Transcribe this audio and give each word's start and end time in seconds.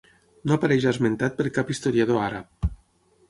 No 0.51 0.55
apareix 0.55 0.87
esmentat 0.91 1.37
per 1.41 1.47
cap 1.59 1.69
historiador 1.75 2.21
àrab. 2.31 2.69